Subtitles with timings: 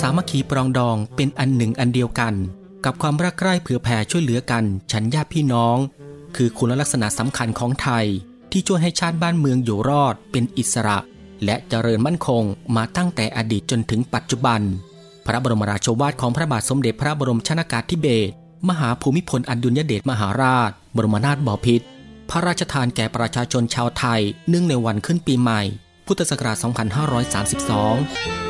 [0.00, 2.34] สามัคคีปรองดองเป็นอันหนึ่งอันเดียวกัน
[2.84, 5.76] กับความรักใคร่เผื่อแผ่ช่วยเหลือกันฉันญาติพี่น้อง
[6.36, 8.06] คือคุณลักษณะสำคัญของไทย
[8.52, 10.98] ที่ช่วยให้ชาติบ้านเมืองอยู่รอด เป็นอิสระ
[11.44, 12.42] และเจริญมั่นคง
[12.76, 14.60] มาตั้งแต่อดีตจนถึงปัจจุบัน
[15.26, 18.32] พระบรมราโชวาทของพระบาทสมเด็จพระบรมชนากาธิเบศร
[18.68, 21.86] มหาภูมิพลอดุลยเดชมหาราช บรมนาถบพิตร
[22.30, 25.60] พระราชทานแก่ประชาชนชาวไทย เนื่องในวันขึ้นปีใหม่
[26.06, 28.49] พุทธศักราช 2532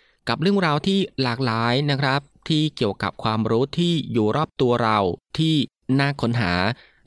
[0.27, 4.99] กับเรื่องราวที่หลากหลายนะครับ ที่เกี่ยวกับความรู้ที่อยู่รอบตัวเรา
[5.37, 5.55] ที่
[5.99, 6.53] น่าค้นหา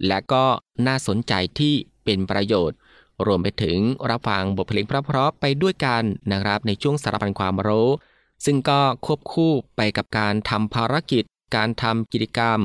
[0.06, 0.44] และก็
[0.86, 1.74] น่าสนใจที่
[2.04, 2.76] เป็นประโยชน์
[3.26, 3.78] รวมไปถึง
[4.10, 7.90] รับฟังบทเพลงเพราะๆไปด้วยกันนะครับ ในช่วงสารพันความรู้
[8.44, 11.24] ซึ่งก็ควบคู่ไปกับการทำภารกิจ
[11.56, 12.60] การทำกิจกรรม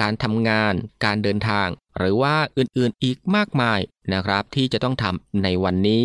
[0.00, 0.74] การทำงาน
[1.04, 1.68] การเดินทาง
[1.98, 3.80] หรือว่าอื่นๆอีกมากมาย
[4.12, 6.04] นะครับ ที่จะต้องทำในวันนี้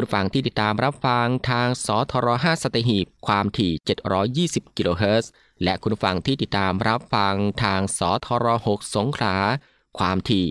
[0.00, 3.72] คุณฟังที่ติดตามรับฟังทางสทร5สตหีบความถี่
[4.64, 5.30] 720 กิโลเฮิรตซ์
[5.62, 9.36] และคุณฟังที่ติดตามรับฟังทางสทร6สงขลา
[9.98, 10.46] ความถี่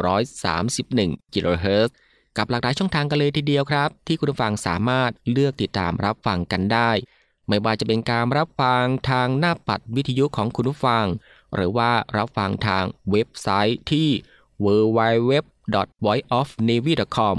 [0.00, 1.94] 1,431 กิโลเฮิรตซ์
[2.36, 6.90] กับหลากหลายช่องทางกันเลยทีเดียวครับ ที่คุณฟังสามารถเลือกติดตามรับฟังกันได้
[7.48, 11.04] ไม่ว่าจะเป็นการรับฟังทางหน้าปัดวิทยุของคุณผู้ฟัง
[11.54, 14.08] หรือว่ารับฟังทางเว็บไซต์ที่
[14.64, 17.38] www.voiceofnavy.com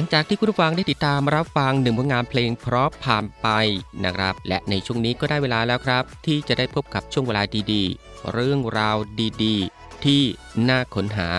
[0.00, 3.48] ลังจากที่คุณผู้ฟังได้ติดตามรับฟังหนึ่งผลงานเพลงเพราะผ่านไป
[4.04, 8.96] นะครับ และในช่วงนี้ก็ได้เวลาแล้วครับ ที่จะได้พบกับช่วงเวลาดีๆ เรื่องราว
[9.44, 10.22] ดีๆ ที่
[10.68, 11.30] น่าค้นหา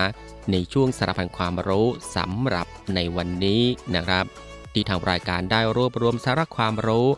[0.50, 3.62] ในช่วงสารพันความรู้สำหรับในวันนี้
[3.94, 4.24] นะครับ
[4.72, 7.08] ที่ทางรายการได้รวบรวมสาระความรู้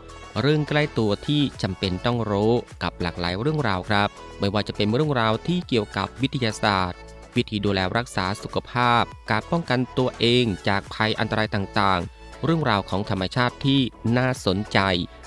[0.40, 4.08] เรื่องใกล้ตัวที่จำเป็นต้องรู้กับหลากหลายเรื่องราวครับ
[4.40, 7.00] ไม่ว่าจะเป็นเรื่องราวที่เกี่ยวกับวิทยาศาสตร์
[7.36, 13.80] วิธีดูแลรักษาสุขภาพ การป้องกันตัวเองจากภัยอันตรายต่างๆ เรื่องราวของธรรมชาติที่
[14.16, 14.78] น่าสนใจ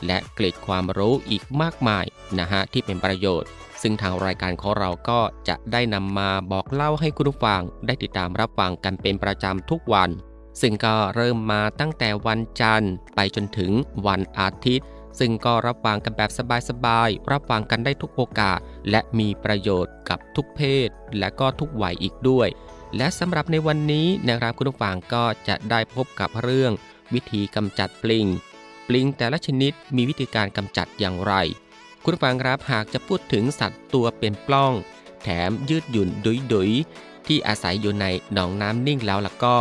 [0.06, 2.06] และเกล็ดความรู้อีกมากมาย
[2.40, 3.50] นะฮะที่เป็นประโยชน์
[3.82, 10.10] ซึ่งทางรายการของเราก็จะได้นำมาบอกเล่าให้คุณผู้ฟังได้ติดตามรับฟังกันเป็นประจำทุกวัน
[10.62, 13.72] ซึ่งก็เริ่มมาตั้งแต่วันจันทร์ไปจนถึง
[14.08, 14.88] วันอาทิตย์
[15.19, 16.31] ซึ่งก็รับฟังกันแบบ
[16.69, 22.48] สบายๆ รับฟังกันได้ทุกโอกาส และมีประโยชน์กับทุกเพศ และก็ทุกวัยอีกด้วย
[22.98, 26.72] และสำหรับในวันนี้นะครับคุณผู้ฟังก็จะได้พบกับเรื่อง
[27.13, 28.27] วิธีกำจัดปลิง
[28.88, 31.34] ปลิงแต่ละชนิดมีวิธีการกำจัดอย่างไร
[32.03, 34.74] คุณผู้ฟังครับหากจะพูดถึงสัตว์ตัวเป็นปล้อง
[35.24, 36.72] แถมยืดหยุ่นดุยดุย
[37.27, 39.57] ที่อาศัยอยู่ในหนองน้ำนิ่งแล้วล่ะก็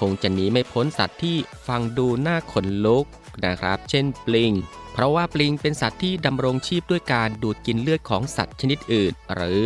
[0.00, 1.36] คงจะหนีไม่พ้นสัตว์ที่
[1.66, 3.04] ฟังดูน่าขนลุก
[3.44, 4.52] นะครับ เช่นปลิง
[4.92, 9.62] เพราะว่าปลิงเป็นสัตว์ที่ดำรงชีพด้วยการดูดกินเลือดของสัตว์ชนิดอื่น หรือ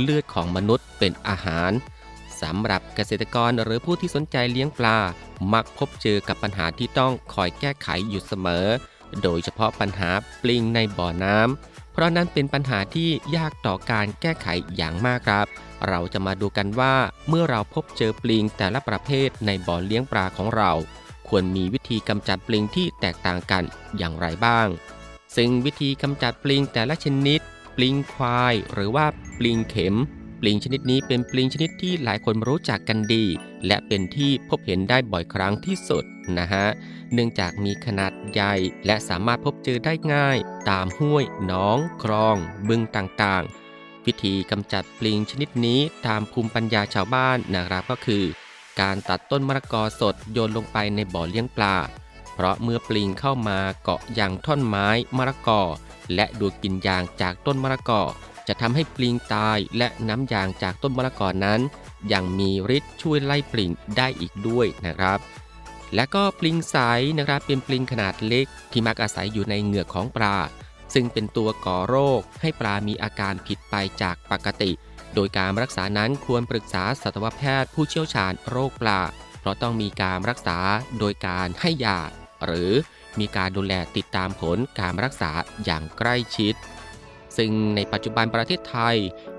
[0.00, 1.72] เลือดของมนุษย์เป็นอาหาร
[2.42, 4.98] สำหรับเกษตรกรหรือผู้ที่สนใจเลี้ยงปลา
[5.52, 8.66] มักพบเจอกับปัญหาที่ต้องคอยแก้ไขอยู่เสมอ
[9.22, 10.10] โดยเฉพาะปัญหา
[10.42, 15.46] ปลิงในบ่อน้ำเพราะนั้นเป็นปัญหาที่ยากต่อการแก้ไขอย่างมากครับ
[15.88, 16.94] เราจะมาดูกันว่า
[17.28, 20.70] เมื่อเราพบเจอปลิงแต่ละประเภทในบ่อเลี้ยงปลาของเรา
[21.34, 23.64] ควรมีวิธีกำจัดปลิงที่แตกต่างกัน
[23.98, 24.68] อย่างไรบ้าง
[25.36, 27.40] ซึ่งวิธีกำจัดปลิงแต่ละชนิด
[27.76, 29.06] ปลิงควาย หรือว่า
[29.38, 29.94] ปลิงเข็ม
[30.40, 33.24] ปลิงชนิดนี้เป็นปลิงชนิดที่หลายคนรู้จักกันดี
[33.66, 36.04] และเป็นที่พบเห็นได้บ่อยครั้งที่สุด
[36.38, 36.66] นะฮะ
[37.12, 38.54] เนื่องจากมีขนาดใหญ่
[38.86, 40.38] และสามารถพบเจอได้ง่าย
[40.70, 42.36] ตามห้วยหนอง คลอง
[42.68, 48.24] บึงต่างๆ วิธีกำจัดปลิงชนิดนี้ตามภูมิปัญญาชาวบ้านนะครับก็คือ
[48.80, 51.76] การตัดต้นมะละกอสดโยนลงไปในบ่อเลี้ยงปลา
[52.34, 55.62] เพราะเมื่อปลิงเข้ามาเกาะอย่างท่อนไม้มะละกอ
[56.14, 58.02] และดูดกินยางจากต้นมะละกอ
[58.48, 61.60] จะทำให้ปลิงตายและน้ำยางจากต้นมะละกอนั้น
[62.12, 65.18] ยังมีฤทธิ์ช่วยไล่ปลิงได้อีกด้วยนะครับ
[65.94, 66.76] และก็ปลิงใส
[67.18, 70.36] นะครับเป็นปลิงขนาดเล็ก ที่มักอาศัยอยู่ในเหงือกของปลา
[70.94, 74.70] ซึ่งเป็นตัวก่อโรคให้ปลามีอาการผิดไปจากปกติ
[75.14, 79.00] โดยการรักษานั้นควรปรึกษาสัตวแพทย์ผู้เชี่ยวชาญโรคปลา
[79.40, 80.58] เพราะต้องมีการรักษา
[80.98, 82.00] โดยการให้ยา
[82.44, 82.72] หรือ
[83.20, 85.30] มีการดูแลติดตามผลการรักษา
[85.64, 86.54] อย่างใกล้ชิด
[87.36, 88.96] ซึ่งในปัจจุบันประเทศไทย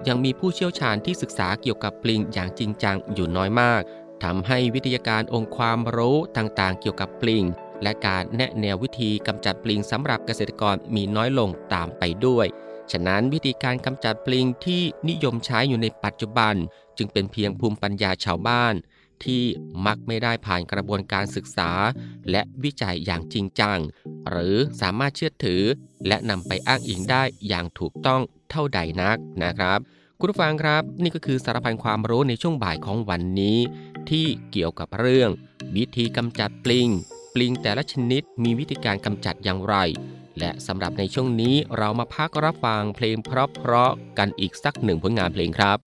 [0.08, 3.82] ยังมีผู้เชี่ยวชาญที่ศึกษาเกี่ยวกับปลิงอย่างจริงจังอยู่น้อยมาก
[4.24, 7.44] ทำให้วิทยาการองค์ความรู้ต่างๆ เกี่ยวกับปลิง
[7.84, 12.48] และการแนะแนววิธีกำจัดปลิงสำหรับเกษตรกรมีน้อยลงตามไปด้วย
[12.92, 16.56] ฉะนั้นวิธีการกำจัดปลิงที่นิยมใช้อยู่ในปัจจุบัน
[16.98, 18.74] จึงเป็นเพียงภูมิปัญญาชาวบ้าน
[19.24, 19.44] ที่
[19.86, 21.72] มักไม่ได้ผ่านกระบวนการศึกษา
[22.32, 23.80] และวิจัยอย่างจริงจัง
[24.30, 25.63] หรือสามารถเชื่อถือ
[26.08, 28.22] และนำไปอ้างอิงได้อย่างถูกต้อง
[28.52, 29.80] เท่าใดนักนะครับ
[30.20, 33.58] คุณผู้ฟังครับ นี่ก็คือสารพันความรู้ในช่วงบ่ายของวันนี้
[34.10, 35.30] ที่เกี่ยวกับเรื่อง
[35.75, 36.90] วิธีกำจัดปลิง
[37.34, 39.75] ปลิงแต่ละชนิดมีวิธีการกำจัดอย่างไร
[40.40, 43.30] และสำหรับในช่วงนี้เรามาพักรับฟังเพลงเพ
[43.70, 45.78] ราะๆกันอีกสักหนึ่งผลงานเพลงครับ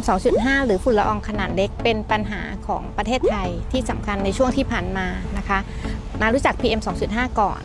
[0.00, 0.08] PM
[0.42, 5.06] 2.5 หรือฝุ่นละอองขนาดเล็กเป็นปัญหาของประเทศไทยที่สำคัญในช่วงที่ผ่านมา
[5.38, 5.58] นะคะ
[6.20, 7.62] มารู้จัก PM 2.5 ก่อน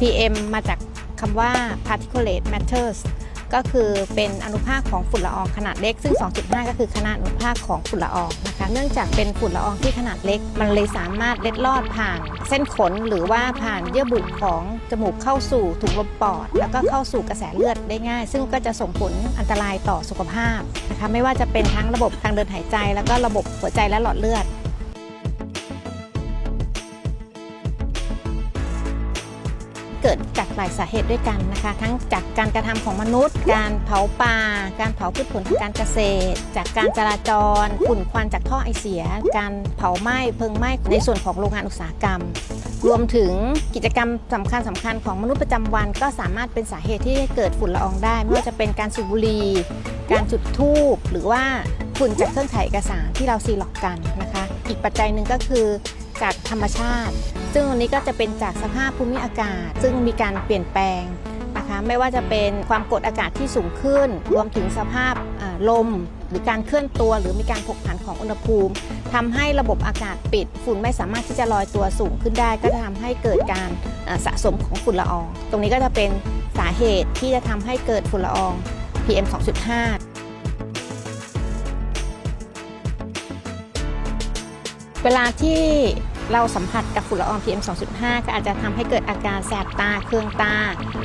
[0.00, 0.78] PM มาจาก
[1.20, 1.50] คำว่า
[1.86, 2.98] particulate matters
[3.54, 24.44] ก็คือเป็นอนุภาคของฝุ่นละอองขนาดเล็ก ซึ่ง 2.5 ก็คือขนาดอนุภาคของฝุ่นละอองนะคะ เนื่องจากเป็นฝุ่นละอองที่ขนาดเล็ก มันเลยสามารถเล็ดลอดผ่าน เส้นขนหรือว่าผ่านเยื่อบุของจมูกเข้าสู่ถุงลมปอด แล้วก็เข้าสู่กระแสเลือดได้ง่าย ซึ่งก็จะส่งผลอันตรายต่อสุขภาพนะคะ ไม่ว่าจะเป็นทั้งระบบทางเดินหายใจ แล้วก็ระบบหัวใจและหลอดเลือด
[30.56, 34.36] หลายสาเหตุด้วยกันนะคะ ทั้งจากการกระทำของมนุษย์ การเผาป่า
[34.80, 35.98] การเผาพืชผลทางการเกษ
[36.32, 37.30] ตร จากการจราจ
[37.64, 39.02] รฝุ่นควันจากท่อไอเสีย
[39.36, 42.20] การเผาไหม้เพลิงไหม้ในส่วนของโรงงานอุตสาหกรรม
[42.86, 43.32] รวมถึง
[43.74, 49.46] กิจกรรมสำคัญสำคัญของมนุษย์ประจำวัน ก็สามารถเป็นสาเหตุที่เกิดฝุ่นละอองได้ไม่ว่าจะเป็นการสูบบุหรี่
[50.12, 51.42] การจุดธูปหรือว่า
[51.98, 55.66] ฝุ่นจากเครื่องถ่ายเอกสารที่เราซีล็อกกันนะคะ อีกปัจจัยหนึ่งก็คือ
[56.22, 57.14] จากธรรมชาติ
[57.58, 61.02] ซึ่งอันนี้ก็จะเป็นจากสภาพภูมิอากาศ ซึ่งมีการเปลี่ยนแปลง
[61.56, 65.14] นะคะไม่ว่าจะเป็นความกดอากาศที่สูงขึ้น รวมถึงสภาพ
[65.68, 65.88] ลม
[66.28, 68.72] หรือการเคลื่อนตัว หรือมีการผกผันของอุณหภูมิ
[69.14, 73.70] ทำให้ระบบอากาศปิด ฝุ่นไม่สามารถที่จะลอยตัวสูงขึ้นได้ ก็จะทำให้เกิดการ
[74.26, 76.10] สะสมของฝุ่นละออง ตรงนี้ก็จะเป็น
[76.58, 78.52] สาเหตุที่จะทำให้เกิดฝุ่นละออง
[79.04, 79.34] PM 2.5
[85.04, 85.62] เวลาที่
[86.32, 87.60] เราสัมผัสกับฝุ่นละออง PM
[87.92, 90.54] 2.5 ก็อาจจะทำให้เกิดอาการแสบตาเคืองตา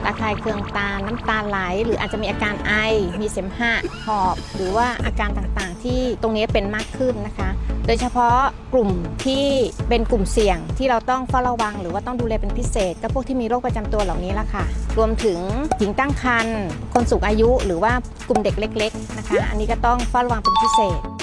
[0.05, 2.73] ระคายเคืองตา น้ำตาไหล หรืออาจจะมีอาการไอ
[3.21, 3.73] มีเสมหะ
[4.05, 7.49] หอบ หรือว่าอาการต่างๆ ที่ตรงนี้เป็นมากขึ้นนะคะ
[7.87, 8.37] โดยเฉพาะ
[8.73, 8.89] กลุ่ม
[9.25, 9.45] ที่
[9.89, 14.63] เป็นกลุ่มเสี่ยงที่เราต้องเฝ้าระวัง หรือว่าต้องดูแลเป็นพิเศษ ก็พวกที่มีโรคประจำตัวเหล่านี้ละค่ะ
[14.97, 15.39] รวมถึง
[15.79, 16.61] หญิงตั้งครรภ์
[16.93, 17.93] คนสูงอายุ หรือว่า
[18.29, 21.20] กลุ่มเด็กเล็ก ๆ นะคะ อันนี้ก็ต้องเฝ้าระวังเป็นพิเศษ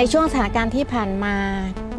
[0.00, 1.36] ในช่วงสถานการณ์ที่ผ่านมา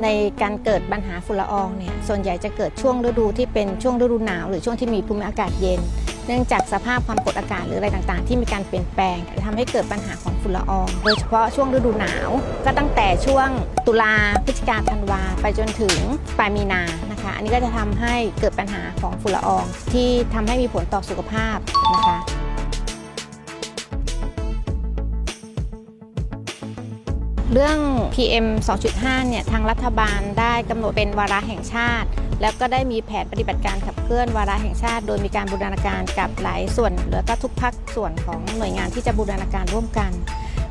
[0.03, 0.07] ใน
[0.41, 5.79] การเกิดปัญหาฝุ่นละอองเนี่ยส่วนใหญ่จะเกิดช่วงฤดูที่เป็นช่วงฤดูหนาวหรือช่วงที่มีภูมิอากาศเย็น
[6.27, 12.29] เนื่องจากสภาพความกดอากาศหรืออะไรต่างๆ ที่มีการเปลี่ยนแปลงทำให้เกิดปัญหาของฝุ่นละออง โดยเฉพาะช่วงฤดูหนาว
[12.65, 13.49] ก็ตั้งแต่ช่วง
[13.87, 14.13] ตุลา
[14.45, 15.97] พฤศจิกาธันวาไปจนถึง
[16.37, 16.81] ปลายมีนา
[17.11, 21.57] นะคะ อันนี้ก็จะทำให้เกิดปัญหาของฝุ่นละอองที่ทำให้มีผลต่อสุขภาพ
[21.93, 22.17] นะคะ
[27.53, 27.77] เรื่อง
[28.13, 28.47] PM
[28.87, 32.07] 2.5 เนี่ย ทางรัฐบาลได้กำหนดเป็นวาระแห่งชาติ
[32.41, 40.11] แล้วก็ได้มีแผนปฏิบัติการขับเคลื่อนวาระแห่งชาติ โดยมีการบูรณาการกับหลายส่วน แล้วก็ทุกภาคส่วนของหน่วยงานที่จะบูรณาการร่วมกัน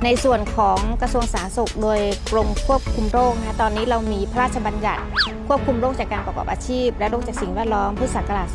[0.04, 2.00] ในส่วนของกระทรวงสาธารณสุข โดย
[2.32, 5.02] กรมควบคุมโรคนะคะตอนนี้เรามีพระราชบัญญัติ
[5.48, 8.48] ควบคุมโรคจากการประกอบอาชีพ และโรคจากสิ่งแวดล้อมพุทธศักราช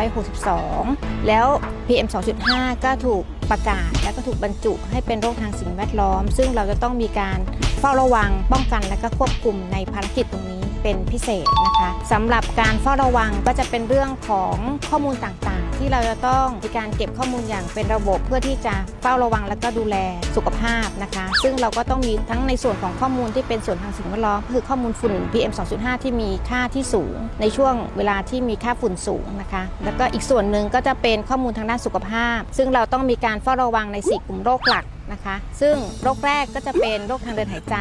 [0.00, 1.46] 2562 แล้ว
[1.86, 2.08] PM
[2.44, 7.38] 2.5 ก็ถูกประกาศ และก็ถูกบรรจุให้เป็นโรคทางสิ่งแวดล้อม ซึ่งเราจะต้องมีการ
[7.80, 10.53] เฝ้าระวังป้องกันและก็ควบคุมในภารกิจตรงนี้
[10.84, 14.56] เป็นพิเศษนะคะสำหรับการเฝ้าระวังก็จะเป็นเรื่องของ
[14.88, 19.96] ข้อมูลต่างๆ ที่เราจะต้องมีการเก็บข้อมูลอย่างเป็นระบบเพื่อที่จะเฝ้าระวังและก็ดูแล
[20.36, 37.76] สุขภาพนะคะ ซึ่งเราก็ต้องมีทั้งในส่วนของข้อมูลที่เป็นส่วนทางสิ่งแวดล้อมคือข้อมูลฝุ่น PM 2.5 ที่มีค่าที่สูง ในช่วงเวลาที่มีค่าฝุ่นสูงนะคะ แล้วก็อีกส่วนหนึ่งก็จะเป็นข้อมูลทางด้านสุขภาพ ซึ่งเราต้องมีการเฝ้าระวังใน 4 กลุ่มโรคหลัก นะคะ ซึ่งโรคแรกก็จะเป็นโรคทางเดินหายใจ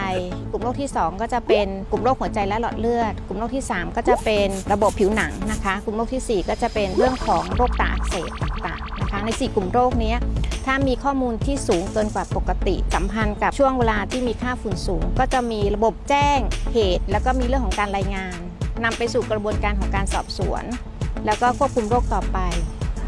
[0.52, 10.16] กลุ่มโรคที่ 2 ก็จะเป็นกลุ่มโรคหัวใจและหลอดเลือด กลุ่มโรคที่ 3 ก็จะเป็นระบบผิวหนังนะคะ กลุ่มโรคทีสี่ 4 ก็จะเป็นเรื่องของโรคตาอักเสบต่างๆนะคะ ใน 4 กลุ่มโรคนี้
[10.66, 16.40] ถ้ามีข้อมูลที่สูงเกินกว่าปกติสัมพันธ์กับช่วงเวลาที่มีค่าฝุ่นสูง ก็จะมีระบบแจ้ง
[16.74, 18.38] เหตุ แล้วก็มีเรื่องของการรายงาน
[18.84, 20.64] นำไปสู่กระบวนการของการสอบสวน
[21.26, 22.40] แล้วก็ควบคุมโรคต่อไป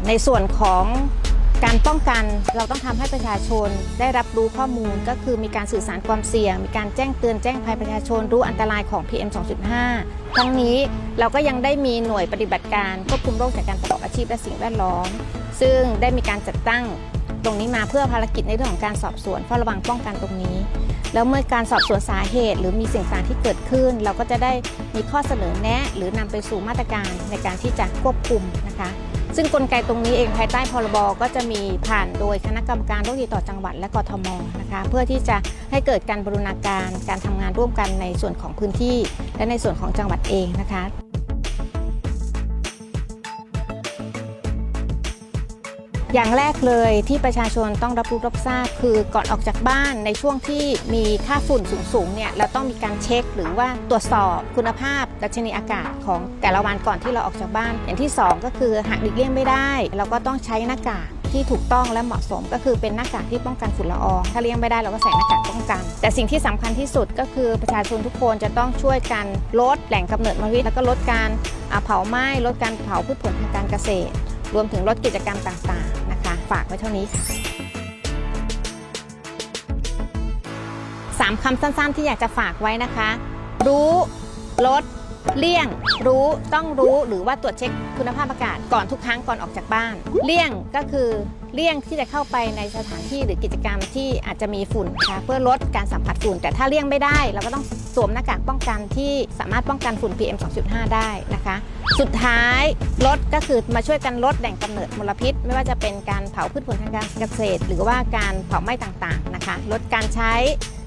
[0.08, 0.84] ในส่วนของ
[1.64, 2.24] การป้องกัน
[2.56, 3.68] เราต้องทำให้ประชาชน
[4.00, 9.30] ได้รับรู้ข้อมูลก็คือมีการสื่อสารความเสี่ยง มีการแจ้งเตือนแจ้งภัยประชาชนรู้อันตรายของ PM
[9.82, 10.76] 2.5 ทั้งนี้
[11.18, 15.06] เราก็ยังได้มีหน่วยปฏิบัติการควบคุมโรคจากการประกอบอาชีพและสิ่งแวดล้อม
[15.60, 16.84] ซึ่งได้มีการจัดตั้ง
[17.44, 20.56] ตรงนี้มาเพื่อภารกิจในเรื่องของการสอบสวนเฝ้าระวังป้องกันตรงนี้
[21.14, 24.52] แล้วเมื่อการสอบสวนสาเหตุ หรือมีสิ่งต่างที่เกิดขึ้น เราก็จะได้
[24.94, 28.90] มีข้อเสนอแนะ หรือนำไปสู่มาตรการในการที่จะควบคุมนะคะ
[29.36, 34.26] ซึ่งกลไกตรงนี้เองภายใต้พรบก็จะมีผ่านโดยคณะกรรมการโรคติดต่อจังหวัดและกทม
[34.60, 35.36] นะคะเพื่อที่จะ
[35.70, 38.96] ให้เกิดการบรูรณาการการทำงานร่วมกันในส่วนของพื้นที่
[39.36, 41.05] และในส่วนของจังหวัดเองนะคะ
[46.18, 69.26] อย่างแรกเลยที่ประชาชนต้องรับรู้รับทราบคือก่อนออกจากบ้านในช่วงที่มีค่าฝุ่นสูงๆเนี่ยเราต้องมีการเช็คหรือว่าตรวจสอบคุณภาพดัชนีอากาศของแต่ละวันก่อนที่เราออกจากบ้าน อย่างที่ 2 ก็คือหากหลีกเลี่ยงไม่ได้ เราก็ต้องใช้หน้ากากที่ถูกต้องและเหมาะสมก็คือเป็นหน้ากากที่ป้องกันฝุ่นละออง ถ้าเลี่ยงไม่ได้เราก็ใส่หน้ากากป้องกัน แต่สิ่งที่สำคัญที่สุดก็คือประชาชนทุกคนจะต้องช่วยกัน
[69.60, 71.30] ลดแหล่งกำเนิดมลพิษแล้วก็ลดการ
[71.84, 74.12] เผาไหม้ลดการเผาพืชผลทางการเกษตร
[74.54, 75.95] รวมถึงลดกิจกรรมต่างๆ
[76.52, 77.22] ฝากไว้เท่านี้ค่ะ
[81.20, 83.08] สามคำสั้นๆที่อยากจะฝากไว้นะคะ
[83.66, 83.92] รู้
[84.66, 84.82] ลด
[85.38, 85.66] เลี่ยง
[86.06, 89.94] รู้ต้องรู้หรือว่าตรวจเช็คคุณภาพอากาศก่อนทุกครั้งก่อนออกจากบ้าน
[90.26, 91.08] เลี่ยงก็คือ
[91.54, 97.64] เลี่ยงที่จะเข้าไปในสถานที่หรือกิจกรรมที่อาจจะมีฝุ่นนะคะเพื่อลดการสัมผัสฝุ่น แต่ถ้าเลี่ยงไม่ได้เราก็ต้อง
[97.96, 101.56] สวมหน้ากากป้องกันที่สามารถป้องกันฝุ่น PM 2.5 ได้นะคะ
[102.00, 102.62] สุดท้าย
[103.06, 110.32] ลดก็คือมาช่วยกันลดแหล่งกำเนิดมลพิษ ไม่ว่าจะเป็นการเผาพืชผลทางการเกษตร หรือว่าการเผาไหม้ต่างๆนะคะ ลดการใช้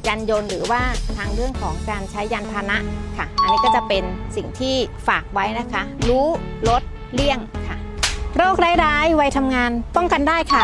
[0.08, 0.82] ยานยนต์หรือว่า
[1.18, 2.78] ทางเรื่องของการใช้ยานพาหนะ
[3.18, 4.04] ค่ะ อันนี้ก็จะเป็น
[4.36, 4.76] สิ่งที่
[5.08, 6.28] ฝากไว้นะคะ รู้
[6.70, 6.82] ลด
[7.14, 7.78] เลี่ยงค่ะ
[8.38, 10.64] โรคร้ายๆวัยทำงานป้องกันได้ค่ะ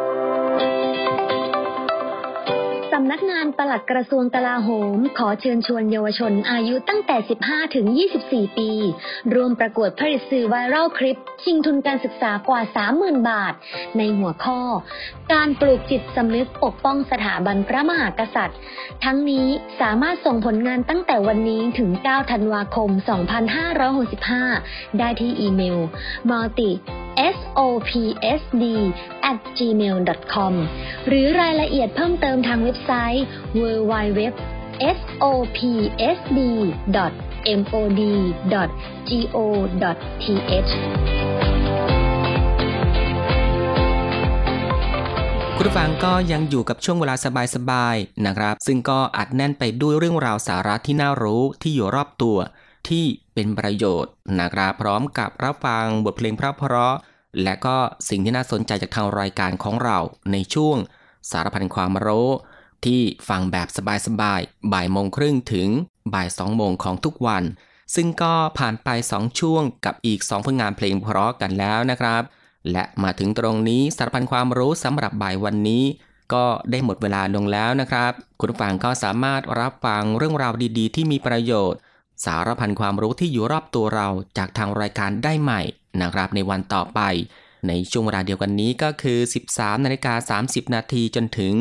[2.95, 7.85] สำนักงานปลัดกระทรวงกลาโหม ขอเชิญชวนเยาวชนอายุตั้งแต่ 15 ถึง
[8.21, 8.69] 24 ปี
[9.33, 12.61] ร่วมประกวดผลิตสื่อไวรัลคลิป ชิงทุนการศึกษากว่า
[12.95, 13.53] 30,000 บาท
[13.97, 14.61] ในหัวข้อ
[15.33, 18.59] การปลูกจิตสำนึกปกป้องสถาบันพระมหากษัตริย์
[19.03, 19.47] ทั้งนี้
[19.81, 22.89] สามารถส่งผลงานตั้งแต่วันนี้ถึง 9 ธันวาคม
[24.13, 25.77] 2565 ได้ที่อีเมล
[26.29, 26.69] multi
[27.35, 28.63] sopsd
[29.31, 29.97] at gmail
[30.33, 30.53] com
[31.07, 33.25] หรือรายละเอียดเพิ่มเติมทางเว็บไซต์
[33.61, 34.21] www
[34.97, 36.39] sopsd
[36.91, 37.13] mod
[39.09, 39.41] go
[40.27, 40.71] th
[45.57, 47.15] คุณฟังก็ยังอยู่กับช่วงเวลา
[47.55, 52.37] สบายๆนะครับ ซึ่งก็อัดแน่นไปด้วยเรื่องราวสาระที่น่ารู้ที่อยู่รอบตัว
[52.89, 56.41] ที่เป็นประโยชน์นะครับ พร้อมกับรับฟังบทเพลงเพ
[56.73, 56.95] ราะ
[57.43, 57.77] และก็
[58.09, 59.97] สิ่งที่น่าสนใจจากทางรายการของเรา
[60.31, 60.77] ในช่วง
[61.31, 62.29] สารพันความรู้
[62.85, 63.67] ที่ฟังแบบ
[64.07, 65.69] สบายๆ บ่ายโมงครึ่งถึง
[66.13, 67.43] บ่ายสองโมงของทุกวัน
[67.95, 72.21] ซึ่งก็ผ่านไป 2 ช่วงกับอีก 2 ผลงานเพลงเพราะกันแล้วนะครับ
[72.71, 75.83] และมาถึงตรงนี้สารพันความรู้สำหรับบ่ายวันนี้
[76.33, 81.79] ก็ได้หมดเวลาลงแล้วนะครับ คุณฟังก็สามารถรับฟังเรื่องราวดีๆ ที่มีประโยชน์
[82.23, 84.07] สารพันความรู้ที่อยู่รอบตัวเรา
[84.37, 85.61] จากทางรายการได้ใหม่
[86.01, 86.99] นะครับในวันต่อไป
[87.67, 89.19] ในช่วงเวลาเดียวกันนี้ก็คือ
[89.51, 91.53] 13นาฬิกา30 นาทีจนถึง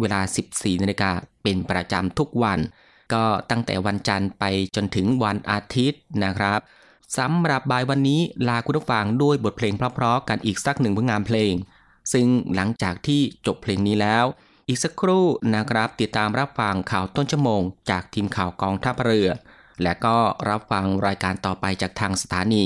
[0.00, 0.20] เวลา
[0.52, 1.10] 14นาฬิกา
[1.42, 2.58] เป็นประจำทุกวัน
[3.12, 4.44] ก็ตั้งแต่วันจันทร์ไป
[4.76, 6.60] จนถึงวันอาทิตย์นะครับ
[7.18, 11.52] สำหรับบ่ายวันนี้ลาคุณผู้ฟังด้วยบทเพลงเพราะๆกันอีกสักหนึ่งผลงานเพลง
[12.12, 14.24] ซึ่งหลังจากที่จบเพลงนี้แล้ว
[14.68, 19.28] อีกสักครู่นะครับติดตามรับฟังข่าวต้นชั่วโมง จากทีมข่าวกองทัพเรือ
[19.82, 20.16] และก็
[20.48, 22.64] รับฟังรายการต่อไปจากทางสถานี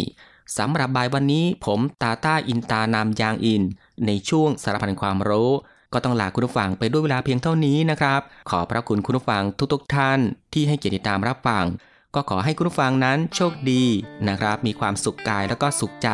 [0.58, 3.62] สำหรับบ่ายวันนี้ผมตาต้าอินตานามยางอิน
[4.06, 5.50] ในช่วงสารพันความรู้
[5.92, 8.20] ก็ต้องลาคุณผู้ฟังไปด้วยเวลาเพียงเท่านี้นะครับ
[8.50, 10.18] ขอพระคุณคุณผู้ฟังทุกๆทท่าน
[10.52, 11.64] ที่ให้เกียรติตามรับฟัง
[12.14, 13.84] ก็ขอให้คุณผู้ฟังนั้นโชคดี
[14.28, 16.08] นะครับ มีความสุขกายแล้วก็สุขใจ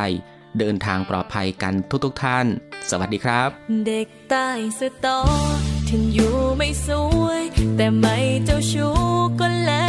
[0.59, 2.47] เดินทางปลอดภัยกันทุกๆทท่าน
[2.91, 3.49] สวัสดีครับ
[3.87, 5.19] เด็กใต้สตอ
[5.91, 6.89] ถึงอยู่ไม่ส
[7.23, 7.43] วย
[7.77, 8.95] แต่ไม่เจ้าชู้
[9.41, 9.88] ก็แล้ว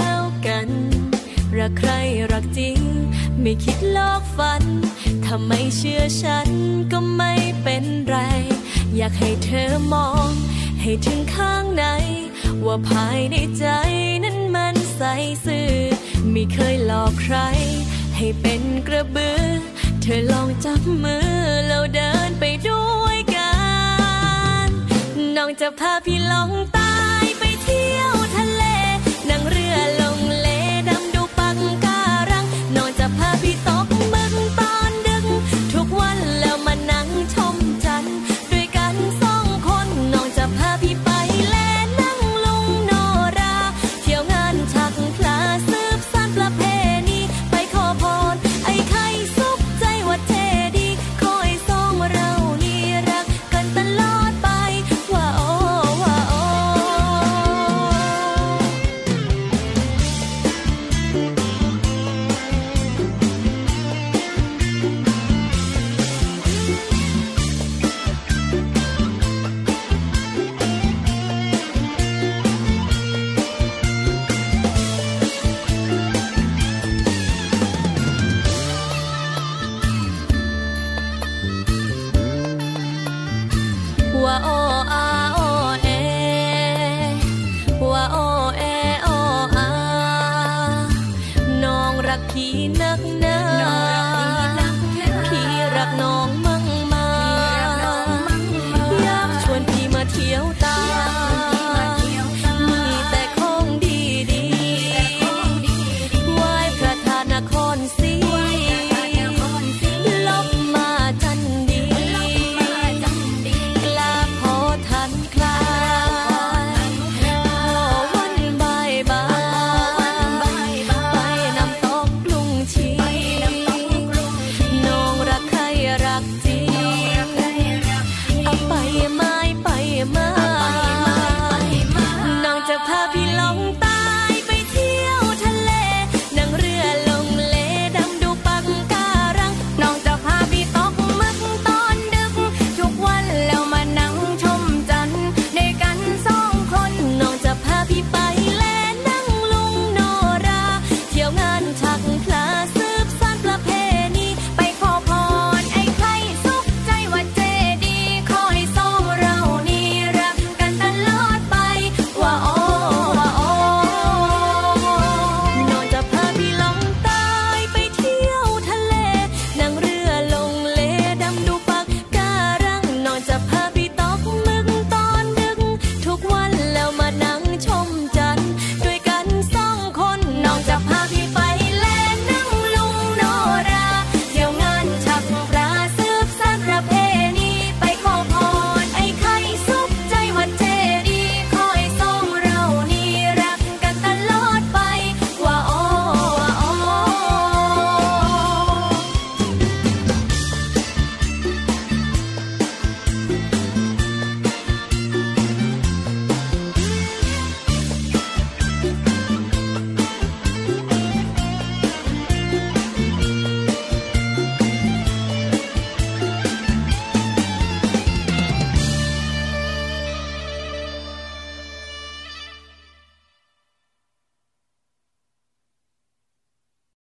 [1.78, 1.92] ใคร
[2.32, 2.80] รักจริง
[3.42, 4.64] ไม่คิดลอกฝัน
[5.26, 6.50] ถ้าไม่เชื่อฉัน
[6.92, 8.18] ก็ไม่เป็นไร
[8.96, 10.32] อยากให้เธอมอง
[10.82, 11.86] ให้ถึงข้างใน
[12.66, 13.66] ว่าภายในใจ
[14.24, 15.02] นั้นมันใส
[15.46, 15.74] ซื่อ
[16.32, 17.38] ไม่เคยหลอกใคร
[18.16, 19.44] ให้เป็นกระบือ
[20.02, 21.30] เธอลองจับมือ
[21.68, 23.54] แล้วเดินไปด้วยกั
[24.66, 24.68] น
[25.36, 26.89] น้องจะพาพี่ลองตา